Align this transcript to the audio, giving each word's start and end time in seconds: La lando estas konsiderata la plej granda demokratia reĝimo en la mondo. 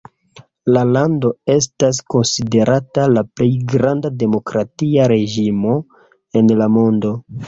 La 0.75 0.81
lando 0.91 1.29
estas 1.55 1.99
konsiderata 2.13 3.05
la 3.17 3.23
plej 3.39 3.49
granda 3.73 4.11
demokratia 4.23 5.05
reĝimo 5.13 5.77
en 6.43 6.51
la 6.63 6.69
mondo. 6.79 7.13